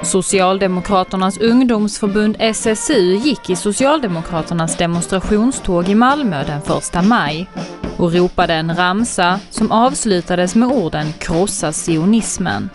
Socialdemokraternas 0.04 1.38
ungdomsförbund 1.38 2.36
SSU 2.40 3.16
gick 3.16 3.50
i 3.50 3.56
Socialdemokraternas 3.56 4.78
demonstrationståg 4.78 5.90
i 5.90 5.96
Malmö 5.96 6.44
den 6.44 6.78
1 6.78 7.06
maj 7.06 7.50
och 7.98 8.14
ropade 8.14 8.54
en 8.54 8.76
ramsa 8.76 9.40
som 9.50 9.72
avslutades 9.72 10.56
med 10.56 10.70
orden 10.70 11.14
“Krossa 11.20 11.72
sionismen”. 11.72 12.70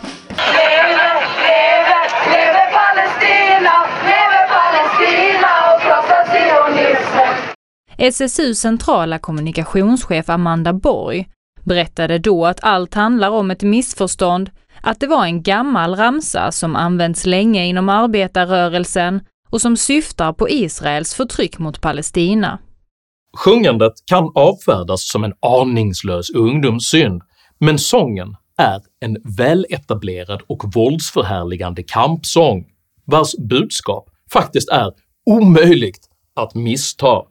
SSUs 7.97 8.59
centrala 8.59 9.19
kommunikationschef 9.19 10.29
Amanda 10.29 10.73
Borg 10.73 11.27
berättade 11.63 12.17
då 12.19 12.45
att 12.45 12.63
allt 12.63 12.93
handlar 12.93 13.29
om 13.29 13.51
ett 13.51 13.63
missförstånd, 13.63 14.51
att 14.81 14.99
det 14.99 15.07
var 15.07 15.25
en 15.25 15.43
gammal 15.43 15.95
ramsa 15.95 16.51
som 16.51 16.75
använts 16.75 17.25
länge 17.25 17.65
inom 17.65 17.89
arbetarrörelsen 17.89 19.21
och 19.49 19.61
som 19.61 19.77
syftar 19.77 20.33
på 20.33 20.49
Israels 20.49 21.13
förtryck 21.13 21.59
mot 21.59 21.81
Palestina. 21.81 22.59
Sjungandet 23.37 23.93
kan 24.05 24.31
avfärdas 24.35 25.11
som 25.11 25.23
en 25.23 25.33
aningslös 25.39 26.29
ungdomssynd, 26.29 27.21
men 27.59 27.79
sången 27.79 28.35
är 28.57 28.81
en 28.99 29.17
väletablerad 29.37 30.41
och 30.47 30.63
våldsförhärligande 30.75 31.83
kampsång 31.83 32.65
vars 33.05 33.35
budskap 33.49 34.09
faktiskt 34.31 34.69
är 34.69 34.91
omöjligt 35.25 36.09
att 36.35 36.55
missta. 36.55 37.21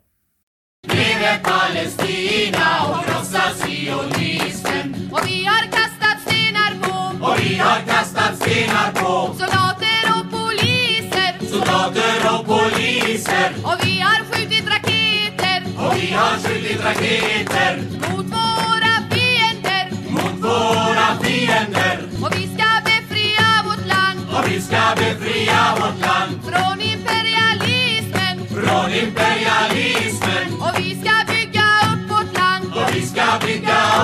Leve 0.88 1.38
Palestina 1.42 2.87
och 2.90 3.05
krossa 3.07 3.42
sionismen. 3.61 5.11
Och 5.12 5.20
vi 5.27 5.44
har 5.44 5.62
kastat 5.62 6.18
stenar 6.27 6.72
på. 6.83 7.25
Och 7.27 7.37
vi 7.40 7.57
har 7.57 7.81
kastat 7.87 8.37
stenar 8.37 8.92
på. 8.92 9.35
Soldater 9.38 10.05
och 10.16 10.31
poliser. 10.31 11.33
Soldater 11.51 12.18
och 12.35 12.46
poliser. 12.46 13.53
Och 13.64 13.79
vi 13.83 14.01
har 14.01 14.20
skjutit 14.31 14.66
raketer. 14.68 15.62
Och 15.79 15.96
vi 15.96 16.12
har 16.12 16.37
skjutit 16.49 16.85
raketer. 16.85 17.83
Mot 18.11 18.27
våra 18.27 18.94
fiender. 19.11 19.85
Mot 20.11 20.37
våra 20.44 21.09
fiender. 21.22 21.99
Och 22.22 22.33
vi 22.37 22.46
ska 22.55 22.68
befria 22.85 23.49
vårt 23.64 23.87
land. 23.87 24.20
Och 24.37 24.51
vi 24.51 24.61
ska 24.61 24.83
befria 24.96 25.75
vårt 25.81 26.01
land. 26.01 26.33
Från 26.49 26.81
imperialismen. 26.81 28.35
Från 28.49 28.92
imperialismen. 28.92 29.25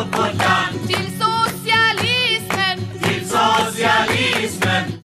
Vårt 0.04 0.38
land. 0.38 0.88
Till 0.88 1.10
socialismen. 1.22 2.78
Till 3.02 3.28
socialismen. 3.28 5.02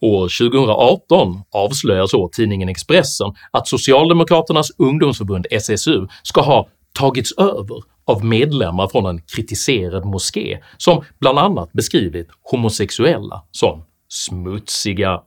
År 0.00 0.50
2018 0.50 1.40
avslöjar 1.50 2.06
så 2.06 2.28
tidningen 2.28 2.68
Expressen 2.68 3.34
att 3.50 3.68
Socialdemokraternas 3.68 4.68
ungdomsförbund 4.78 5.46
SSU 5.50 6.06
ska 6.22 6.40
ha 6.40 6.68
tagits 6.92 7.32
över 7.32 7.82
av 8.04 8.24
medlemmar 8.24 8.88
från 8.88 9.06
en 9.06 9.22
kritiserad 9.22 10.04
moské 10.04 10.58
som 10.76 11.04
bland 11.20 11.38
annat 11.38 11.72
beskrivit 11.72 12.28
homosexuella 12.42 13.42
som 13.50 13.84
“smutsiga”. 14.08 15.20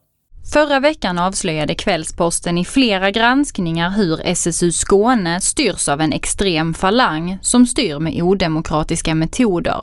Förra 0.43 0.80
veckan 0.80 1.19
avslöjade 1.19 1.75
Kvällsposten 1.75 2.58
i 2.58 2.65
flera 2.65 3.12
granskningar 3.12 3.89
hur 3.89 4.21
SSU 4.25 4.71
Skåne 4.71 5.41
styrs 5.41 5.89
av 5.89 6.01
en 6.01 6.13
extrem 6.13 6.73
falang 6.73 7.38
som 7.41 7.65
styr 7.65 7.99
med 7.99 8.21
odemokratiska 8.21 9.15
metoder. 9.15 9.82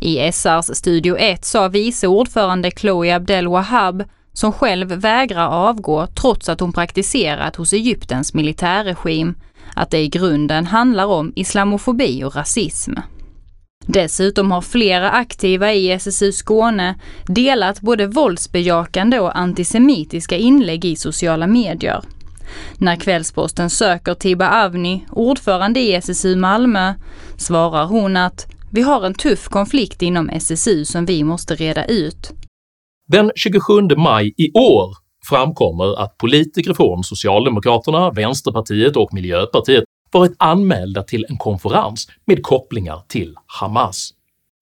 I 0.00 0.32
SRs 0.32 0.76
Studio 0.76 1.16
1 1.16 1.44
sa 1.44 1.68
vice 1.68 2.06
ordförande 2.06 2.70
Chloe 2.70 3.16
Abdel 3.16 3.48
Wahab, 3.48 4.04
som 4.32 4.52
själv 4.52 4.88
vägrar 4.88 5.48
avgå 5.48 6.06
trots 6.06 6.48
att 6.48 6.60
hon 6.60 6.72
praktiserat 6.72 7.56
hos 7.56 7.72
Egyptens 7.72 8.34
militärregim, 8.34 9.34
att 9.74 9.90
det 9.90 9.98
i 9.98 10.08
grunden 10.08 10.66
handlar 10.66 11.06
om 11.06 11.32
islamofobi 11.36 12.24
och 12.24 12.36
rasism. 12.36 12.92
Dessutom 13.90 14.50
har 14.50 14.60
flera 14.60 15.10
aktiva 15.10 15.72
i 15.72 15.90
SSU 15.90 16.32
Skåne 16.32 16.94
delat 17.26 17.80
både 17.80 18.06
våldsbejakande 18.06 19.20
och 19.20 19.38
antisemitiska 19.38 20.36
inlägg 20.36 20.84
i 20.84 20.96
sociala 20.96 21.46
medier. 21.46 22.02
När 22.78 22.96
Kvällsposten 22.96 23.70
söker 23.70 24.14
Tiba 24.14 24.64
Avni, 24.64 25.06
ordförande 25.10 25.80
i 25.80 25.94
SSU 25.94 26.36
Malmö, 26.36 26.94
svarar 27.36 27.86
hon 27.86 28.16
att 28.16 28.46
vi 28.72 28.80
har 28.80 29.06
en 29.06 29.14
tuff 29.14 29.48
konflikt 29.48 30.02
inom 30.02 30.28
SSU 30.28 30.84
som 30.84 31.06
vi 31.06 31.24
måste 31.24 31.54
reda 31.54 31.84
ut. 31.84 32.30
Den 33.12 33.30
27 33.34 33.62
maj 33.96 34.34
i 34.36 34.52
år 34.52 34.96
framkommer 35.28 36.02
att 36.02 36.16
politiker 36.18 36.74
från 36.74 37.04
Socialdemokraterna, 37.04 38.10
Vänsterpartiet 38.10 38.96
och 38.96 39.14
Miljöpartiet 39.14 39.84
varit 40.10 40.34
anmälda 40.38 41.02
till 41.02 41.26
en 41.28 41.36
konferens 41.36 42.08
med 42.24 42.42
kopplingar 42.42 43.02
till 43.08 43.34
Hamas. 43.46 44.10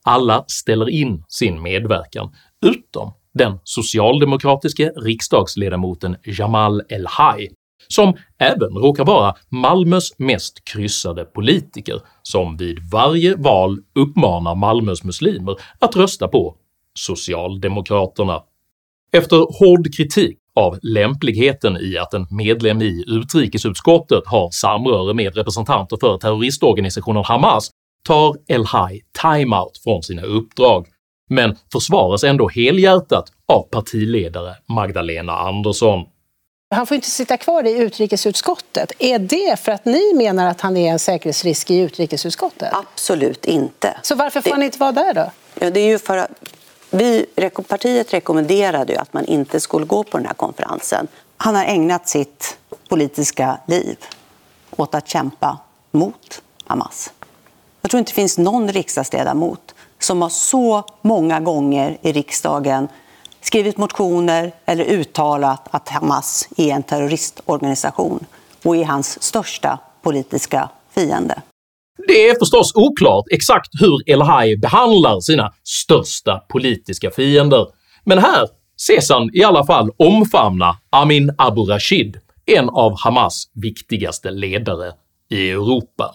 Alla 0.04 0.44
ställer 0.48 0.88
in 0.88 1.24
sin 1.28 1.62
medverkan, 1.62 2.34
utom 2.66 3.12
den 3.34 3.58
socialdemokratiske 3.64 4.92
riksdagsledamoten 4.96 6.16
Jamal 6.24 6.82
El-Haj, 6.88 7.50
som 7.88 8.14
även 8.38 8.70
råkar 8.70 9.04
vara 9.04 9.34
Malmös 9.48 10.18
mest 10.18 10.64
kryssade 10.64 11.24
politiker 11.24 12.00
som 12.22 12.56
vid 12.56 12.78
varje 12.92 13.36
val 13.36 13.78
uppmanar 13.94 14.54
Malmös 14.54 15.04
muslimer 15.04 15.56
att 15.78 15.96
rösta 15.96 16.28
på 16.28 16.56
Socialdemokraterna. 16.94 18.42
Efter 19.12 19.36
hård 19.36 19.94
kritik 19.96 20.38
av 20.56 20.78
lämpligheten 20.82 21.76
i 21.76 21.98
att 21.98 22.14
en 22.14 22.26
medlem 22.30 22.82
i 22.82 23.04
utrikesutskottet 23.06 24.22
har 24.26 24.50
samröre 24.50 25.14
med 25.14 25.36
representanter 25.36 25.96
för 26.00 26.18
terroristorganisationen 26.18 27.24
Hamas 27.24 27.70
tar 28.04 28.36
El-Haj 28.48 29.02
timeout 29.22 29.78
från 29.84 30.02
sina 30.02 30.22
uppdrag, 30.22 30.86
men 31.30 31.56
försvaras 31.72 32.24
ändå 32.24 32.48
helhjärtat 32.48 33.32
av 33.52 33.62
partiledare 33.62 34.54
Magdalena 34.68 35.32
Andersson. 35.32 36.04
Han 36.74 36.86
får 36.86 36.94
inte 36.94 37.10
sitta 37.10 37.36
kvar 37.36 37.66
i 37.66 37.78
utrikesutskottet. 37.78 38.92
Är 38.98 39.18
det 39.18 39.60
för 39.60 39.72
att 39.72 39.84
ni 39.84 40.14
menar 40.14 40.46
att 40.46 40.60
han 40.60 40.76
är 40.76 40.92
en 40.92 40.98
säkerhetsrisk 40.98 41.70
i 41.70 41.78
utrikesutskottet? 41.78 42.72
Absolut 42.72 43.44
inte. 43.44 43.96
Så 44.02 44.14
varför 44.14 44.40
får 44.40 44.50
han 44.50 44.62
inte 44.62 44.78
vara 44.78 44.92
där 44.92 45.14
då? 45.14 45.30
Ja, 45.60 45.70
det 45.70 45.80
är 45.80 45.86
ju 45.86 45.98
för 45.98 46.16
att 46.16 46.30
vi, 46.96 47.26
partiet 47.68 48.14
rekommenderade 48.14 48.92
ju 48.92 48.98
att 48.98 49.12
man 49.12 49.24
inte 49.24 49.60
skulle 49.60 49.86
gå 49.86 50.04
på 50.04 50.18
den 50.18 50.26
här 50.26 50.34
konferensen. 50.34 51.08
Han 51.36 51.54
har 51.54 51.64
ägnat 51.64 52.08
sitt 52.08 52.58
politiska 52.88 53.58
liv 53.66 53.96
åt 54.76 54.94
att 54.94 55.08
kämpa 55.08 55.58
mot 55.90 56.42
Hamas. 56.64 57.12
Jag 57.80 57.90
tror 57.90 57.98
inte 57.98 58.10
det 58.10 58.14
finns 58.14 58.38
någon 58.38 58.72
riksdagsledamot 58.72 59.74
som 59.98 60.22
har 60.22 60.28
så 60.28 60.84
många 61.02 61.40
gånger 61.40 61.98
i 62.02 62.12
riksdagen 62.12 62.88
skrivit 63.40 63.76
motioner 63.76 64.52
eller 64.64 64.84
uttalat 64.84 65.68
att 65.70 65.88
Hamas 65.88 66.48
är 66.56 66.68
en 66.68 66.82
terroristorganisation 66.82 68.26
och 68.64 68.76
är 68.76 68.84
hans 68.84 69.22
största 69.22 69.78
politiska 70.02 70.68
fiende. 70.90 71.42
Det 72.08 72.28
är 72.28 72.38
förstås 72.38 72.72
oklart 72.74 73.24
exakt 73.30 73.70
hur 73.80 74.10
El-Haj 74.10 74.56
behandlar 74.56 75.20
sina 75.20 75.52
största 75.64 76.38
politiska 76.38 77.10
fiender, 77.10 77.66
men 78.04 78.18
här 78.18 78.48
ses 78.76 79.10
han 79.10 79.30
i 79.32 79.42
alla 79.42 79.66
fall 79.66 79.90
omfamna 79.96 80.76
Amin 80.90 81.34
Abu 81.38 81.62
Rashid, 81.62 82.16
en 82.46 82.68
av 82.68 82.98
Hamas 82.98 83.50
viktigaste 83.54 84.30
ledare 84.30 84.92
i 85.30 85.50
Europa. 85.50 86.14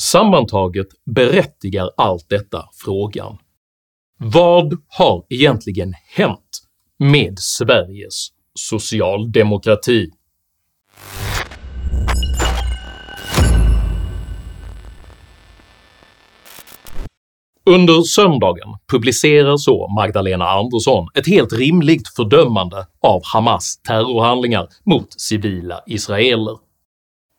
Sammantaget 0.00 0.88
berättigar 1.04 1.90
allt 1.96 2.28
detta 2.28 2.64
frågan 2.84 3.38
vad 4.18 4.76
har 4.88 5.24
egentligen 5.28 5.94
hänt 6.14 6.62
med 6.98 7.38
Sveriges 7.38 8.28
socialdemokrati? 8.54 10.10
Under 17.70 18.02
söndagen 18.02 18.68
publicerar 18.92 19.56
så 19.56 19.88
Magdalena 19.88 20.48
Andersson 20.48 21.08
ett 21.14 21.26
helt 21.26 21.52
rimligt 21.52 22.08
fördömande 22.08 22.86
av 23.02 23.20
Hamas 23.24 23.80
terrorhandlingar 23.82 24.68
mot 24.84 25.20
civila 25.20 25.80
israeler. 25.86 26.56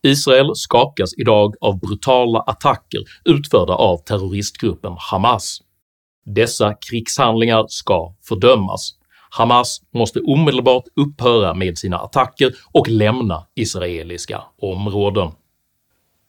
Israel 0.03 0.55
skakas 0.55 1.09
idag 1.17 1.55
av 1.61 1.79
brutala 1.79 2.39
attacker 2.39 2.99
utförda 3.25 3.73
av 3.73 3.97
terroristgruppen 3.97 4.95
Hamas. 5.11 5.61
Dessa 6.25 6.73
krigshandlingar 6.73 7.65
ska 7.67 8.13
fördömas. 8.27 8.93
Hamas 9.29 9.81
måste 9.93 10.19
omedelbart 10.19 10.83
upphöra 10.95 11.53
med 11.53 11.77
sina 11.77 11.97
attacker 11.97 12.51
och 12.71 12.87
lämna 12.87 13.43
israeliska 13.55 14.41
områden. 14.61 15.31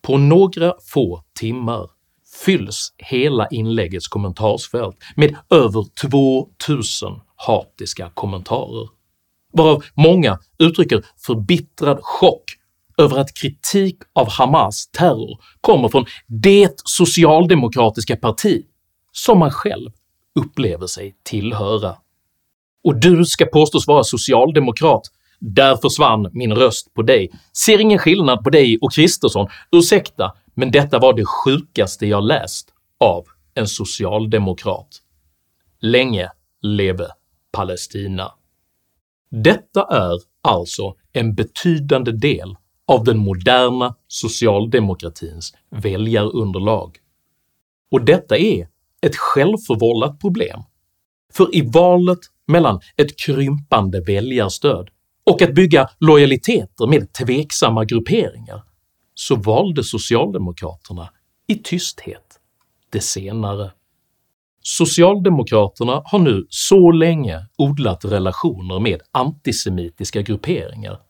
På 0.03 0.19
några 0.19 0.75
få 0.93 1.23
timmar 1.41 1.98
fylls 2.45 2.93
hela 2.97 3.49
inläggets 3.49 4.09
kommentarsfält 4.09 4.97
med 5.17 5.37
över 5.51 5.85
2000 6.01 7.21
hatiska 7.37 8.11
kommentarer, 8.15 8.89
varav 9.53 9.85
många 9.95 10.39
uttrycker 10.59 11.05
förbittrad 11.27 11.99
chock 12.03 12.45
över 12.99 13.19
att 13.19 13.35
kritik 13.35 13.97
av 14.13 14.31
Hamas 14.31 14.89
terror 14.89 15.41
kommer 15.61 15.89
från 15.89 16.07
det 16.27 16.81
socialdemokratiska 16.85 18.17
parti 18.17 18.65
som 19.13 19.39
man 19.39 19.51
själv 19.51 19.91
upplever 20.41 20.87
sig 20.87 21.17
tillhöra. 21.23 21.97
Och 22.85 23.01
du 23.01 23.25
ska 23.25 23.47
påstås 23.47 23.87
vara 23.87 24.05
socialdemokrat, 24.05 25.03
där 25.41 25.77
försvann 25.77 26.31
min 26.33 26.53
röst 26.53 26.95
på 26.95 27.03
dig. 27.03 27.31
Ser 27.65 27.81
ingen 27.81 27.99
skillnad 27.99 28.45
på 28.45 28.51
dig 28.51 28.79
och 28.81 28.93
Kristersson, 28.93 29.49
ursäkta 29.73 30.33
men 30.59 30.71
detta 30.71 30.99
var 30.99 31.13
det 31.13 31.25
sjukaste 31.25 32.07
jag 32.07 32.25
läst 32.25 32.73
av 33.01 33.25
en 33.55 33.67
socialdemokrat. 33.67 35.03
Länge 35.81 36.31
leve 36.63 37.09
Palestina. 37.53 38.33
Detta 39.31 39.83
är 39.83 40.19
alltså 40.43 40.95
en 41.13 41.35
betydande 41.35 42.13
del 42.13 42.57
av 42.87 43.05
den 43.05 43.19
moderna 43.19 43.95
socialdemokratins 44.09 45.55
väljarunderlag. 45.71 46.97
Och 47.91 48.05
detta 48.05 48.39
är 48.39 48.69
ett 49.03 49.17
självförvållat 49.17 50.21
problem, 50.21 50.63
för 51.33 51.57
i 51.57 51.71
valet 51.71 52.21
mellan 52.47 52.81
ett 52.97 53.19
krympande 53.19 54.01
väljarstöd 54.01 54.89
och 55.25 55.43
att 55.43 55.55
bygga 55.55 55.91
lojaliteter 55.99 56.87
med 56.87 57.13
tveksamma 57.13 57.85
grupperingar 57.85 58.68
så 59.19 59.37
valde 59.37 59.85
socialdemokraterna 59.85 61.09
i 61.49 61.55
tysthet 61.55 62.41
det 62.91 63.01
senare. 63.01 63.71
Socialdemokraterna 64.63 66.03
har 66.05 66.19
nu 66.19 66.47
så 66.49 66.91
länge 66.91 67.47
odlat 67.57 68.05
relationer 68.05 68.81
med 68.81 69.01
antisemitiska 69.13 70.23
grupperingar 70.23 71.01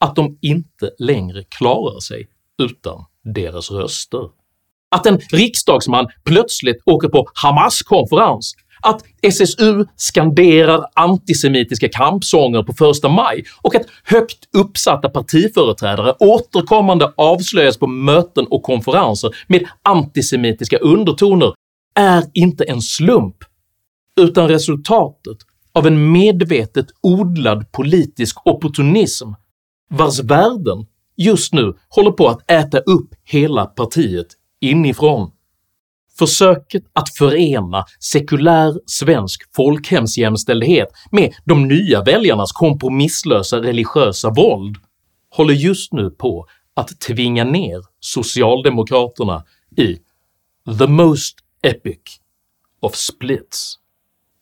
att 0.00 0.16
de 0.16 0.38
inte 0.40 0.90
längre 0.98 1.44
klarar 1.44 2.00
sig 2.00 2.28
utan 2.62 3.04
deras 3.34 3.70
röster. 3.70 4.28
Att 4.90 5.06
en 5.06 5.18
riksdagsman 5.18 6.06
plötsligt 6.24 6.82
åker 6.86 7.08
på 7.08 7.26
Hamas-konferens, 7.34 8.54
att 8.80 9.02
SSU 9.22 9.84
skanderar 9.96 10.86
antisemitiska 10.94 11.88
kampsånger 11.88 12.62
på 12.62 12.72
första 12.72 13.08
maj 13.08 13.44
och 13.62 13.74
att 13.74 13.86
högt 14.04 14.48
uppsatta 14.56 15.08
partiföreträdare 15.08 16.14
återkommande 16.18 17.12
avslöjas 17.16 17.78
på 17.78 17.86
möten 17.86 18.46
och 18.46 18.62
konferenser 18.62 19.30
med 19.46 19.66
antisemitiska 19.82 20.78
undertoner 20.78 21.52
är 21.94 22.24
inte 22.34 22.64
en 22.64 22.82
slump 22.82 23.36
utan 24.20 24.48
resultatet 24.48 25.36
av 25.72 25.86
en 25.86 26.12
medvetet 26.12 26.86
odlad 27.02 27.72
politisk 27.72 28.46
opportunism 28.46 29.28
vars 29.90 30.20
värden 30.20 30.86
just 31.16 31.52
nu 31.52 31.74
håller 31.88 32.10
på 32.10 32.28
att 32.28 32.50
äta 32.50 32.78
upp 32.78 33.14
hela 33.24 33.66
partiet 33.66 34.26
inifrån. 34.60 35.30
Försöket 36.20 36.82
att 36.92 37.14
förena 37.14 37.84
sekulär 38.00 38.80
svensk 38.86 39.54
folkhemsjämställdhet 39.54 40.88
med 41.10 41.34
de 41.44 41.68
nya 41.68 42.02
väljarnas 42.02 42.52
kompromisslösa 42.52 43.56
religiösa 43.62 44.30
våld 44.30 44.76
håller 45.30 45.54
just 45.54 45.92
nu 45.92 46.10
på 46.10 46.46
att 46.74 47.00
tvinga 47.00 47.44
ner 47.44 47.84
socialdemokraterna 48.00 49.44
i 49.76 49.98
“the 50.78 50.86
most 50.86 51.36
epic 51.62 52.00
of 52.80 52.94
splits” 52.94 53.78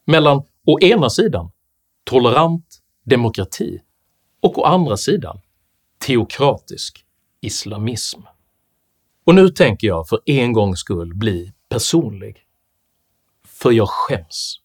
mellan 0.07 0.43
å 0.67 0.81
ena 0.81 1.11
sidan 1.11 1.51
tolerant 2.05 2.79
demokrati 3.05 3.81
och 4.43 4.59
å 4.59 4.65
andra 4.65 4.97
sidan 4.97 5.41
teokratisk 6.07 7.05
islamism. 7.41 8.21
Och 9.27 9.35
nu 9.35 9.49
tänker 9.49 9.87
jag 9.87 10.09
för 10.09 10.21
en 10.27 10.53
gångs 10.53 10.81
skull 10.81 11.15
bli 11.15 11.53
personlig. 11.69 12.37
För 13.47 13.73
jag 13.73 13.89
skäms. 13.89 14.57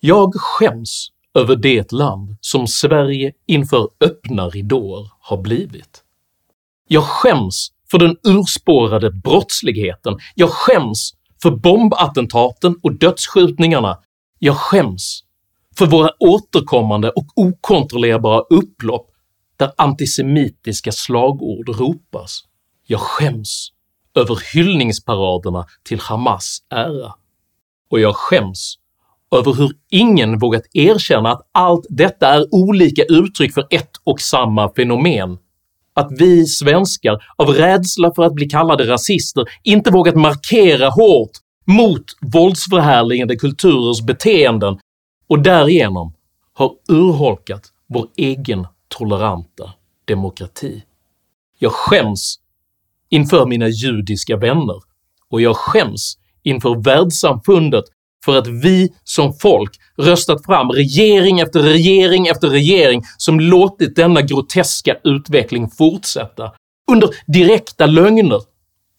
Jag 0.00 0.34
skäms 0.34 1.08
över 1.34 1.56
det 1.56 1.92
land 1.92 2.36
som 2.40 2.66
Sverige 2.66 3.32
inför 3.46 3.88
öppna 4.00 4.48
ridåer 4.48 5.10
har 5.20 5.36
blivit. 5.36 6.04
Jag 6.88 7.04
skäms 7.04 7.68
för 7.90 7.98
den 7.98 8.16
urspårade 8.22 9.10
brottsligheten, 9.10 10.18
jag 10.34 10.50
skäms 10.50 11.12
för 11.42 11.50
bombattentaten 11.50 12.76
och 12.82 12.98
dödsskjutningarna, 12.98 13.98
jag 14.38 14.56
skäms 14.56 15.20
för 15.78 15.86
våra 15.86 16.10
återkommande 16.18 17.10
och 17.10 17.26
okontrollerbara 17.34 18.40
upplopp 18.40 19.10
där 19.56 19.72
antisemitiska 19.76 20.92
slagord 20.92 21.68
ropas. 21.68 22.40
Jag 22.86 23.00
skäms 23.00 23.68
över 24.14 24.54
hyllningsparaderna 24.54 25.66
till 25.82 26.00
Hamas 26.00 26.58
ära. 26.70 27.14
Och 27.90 28.00
jag 28.00 28.16
skäms 28.16 28.74
över 29.30 29.54
hur 29.54 29.72
ingen 29.90 30.38
vågat 30.38 30.62
erkänna 30.72 31.32
att 31.32 31.48
allt 31.52 31.86
detta 31.88 32.28
är 32.28 32.54
olika 32.54 33.02
uttryck 33.02 33.54
för 33.54 33.66
ett 33.70 33.90
och 34.04 34.20
samma 34.20 34.72
fenomen, 34.76 35.38
att 35.94 36.08
vi 36.18 36.46
svenskar 36.46 37.24
av 37.36 37.48
rädsla 37.48 38.12
för 38.14 38.22
att 38.22 38.34
bli 38.34 38.48
kallade 38.48 38.88
rasister 38.88 39.44
inte 39.62 39.90
vågat 39.90 40.14
markera 40.14 40.88
hårt 40.88 41.30
mot 41.66 42.04
våldsförhärligande 42.20 43.36
kulturers 43.36 44.02
beteenden 44.02 44.78
och 45.28 45.42
därigenom 45.42 46.14
har 46.52 46.72
urholkat 46.88 47.62
vår 47.86 48.08
egen 48.16 48.66
toleranta 48.88 49.72
demokrati. 50.04 50.82
Jag 51.58 51.72
skäms 51.72 52.38
inför 53.14 53.46
mina 53.46 53.68
judiska 53.68 54.36
vänner 54.36 54.80
och 55.30 55.40
jag 55.40 55.56
skäms 55.56 56.18
inför 56.42 56.82
världssamfundet 56.84 57.84
för 58.24 58.38
att 58.38 58.46
vi 58.46 58.92
som 59.04 59.34
folk 59.34 59.70
röstat 59.98 60.44
fram 60.46 60.70
regering 60.70 61.40
efter 61.40 61.60
regering 61.60 62.26
efter 62.26 62.48
regering 62.48 63.02
som 63.16 63.40
låtit 63.40 63.96
denna 63.96 64.22
groteska 64.22 64.96
utveckling 65.04 65.70
fortsätta 65.70 66.52
under 66.92 67.08
direkta 67.26 67.86
lögner 67.86 68.40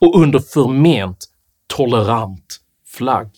och 0.02 0.22
under 0.22 0.40
förment 0.40 1.26
tolerant 1.68 2.60
flagg. 2.88 3.32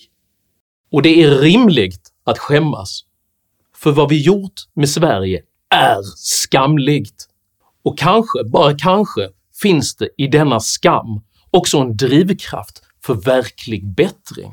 Och 0.92 1.02
det 1.02 1.24
är 1.24 1.30
rimligt 1.30 2.12
att 2.24 2.38
skämmas, 2.38 3.02
för 3.76 3.92
vad 3.92 4.10
vi 4.10 4.22
gjort 4.22 4.62
med 4.74 4.90
Sverige 4.90 5.42
är 5.70 6.02
skamligt. 6.16 7.26
Och 7.84 7.98
kanske, 7.98 8.44
bara 8.44 8.78
kanske, 8.78 9.30
finns 9.62 9.96
det 9.96 10.10
i 10.18 10.28
denna 10.28 10.60
skam 10.60 11.22
också 11.52 11.78
en 11.78 11.98
drivkraft 11.98 12.82
för 13.06 13.14
verklig 13.14 13.96
bättring. 13.96 14.52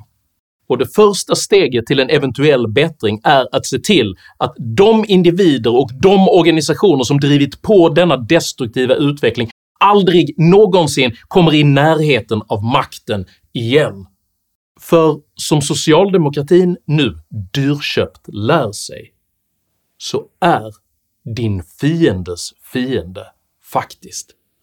Och 0.68 0.78
det 0.78 0.94
första 0.94 1.34
steget 1.34 1.86
till 1.86 2.00
en 2.00 2.10
eventuell 2.10 2.68
bättring 2.68 3.20
är 3.24 3.56
att 3.56 3.66
se 3.66 3.78
till 3.78 4.16
att 4.38 4.54
de 4.58 5.04
individer 5.08 5.76
och 5.76 5.90
de 6.02 6.28
organisationer 6.28 7.04
som 7.04 7.20
drivit 7.20 7.62
på 7.62 7.88
denna 7.88 8.16
destruktiva 8.16 8.94
utveckling 8.94 9.50
aldrig 9.80 10.34
någonsin 10.38 11.16
kommer 11.28 11.54
i 11.54 11.64
närheten 11.64 12.42
av 12.46 12.64
makten 12.64 13.26
igen. 13.52 14.06
För 14.80 15.20
som 15.34 15.62
socialdemokratin 15.62 16.76
nu 16.86 17.18
dyrköpt 17.54 18.28
lär 18.32 18.72
sig, 18.72 19.12
så 19.98 20.24
är 20.40 20.72
din 21.34 21.62
fiendes 21.80 22.52
fiende 22.72 23.26
faktiskt 23.72 24.30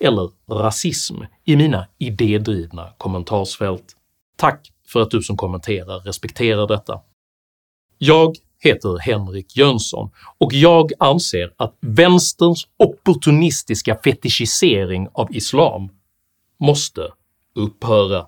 eller 0.00 0.30
rasism 0.50 1.16
i 1.44 1.56
mina 1.56 1.86
idédrivna 1.98 2.92
kommentarsfält. 2.98 3.96
Tack 4.36 4.72
för 4.86 5.02
att 5.02 5.10
du 5.10 5.22
som 5.22 5.36
kommenterar 5.36 6.00
respekterar 6.00 6.66
detta. 6.66 7.00
Jag 7.98 8.36
heter 8.58 8.98
Henrik 8.98 9.56
Jönsson 9.56 10.10
och 10.38 10.52
jag 10.52 10.92
anser 10.98 11.52
att 11.56 11.76
vänsterns 11.80 12.68
opportunistiska 12.76 13.98
fetischisering 14.04 15.08
av 15.12 15.36
islam 15.36 15.88
måste 16.58 17.12
upphöra. 17.54 18.26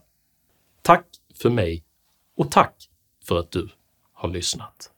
Tack 0.82 1.06
för 1.42 1.50
mig 1.50 1.84
och 2.36 2.50
tack 2.50 2.88
för 3.24 3.38
att 3.38 3.50
du 3.50 3.68
har 4.12 4.28
lyssnat. 4.28 4.90